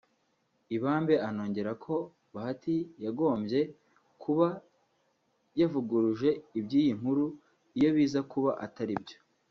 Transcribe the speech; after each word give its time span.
Ibambe 0.75 1.15
anongeraho 1.27 1.79
ko 1.85 1.95
Bahati 2.33 2.75
yagombye 3.05 3.59
kuba 4.21 4.47
yavuguruje 5.59 6.29
iby’iyi 6.59 6.93
nkuru 6.99 7.25
iyo 7.77 7.89
biza 7.95 8.21
kuba 8.31 8.51
atari 8.67 8.95
byo 9.03 9.17